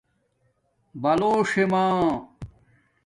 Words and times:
بلݽے 1.01 1.63
مݳ 1.71 1.83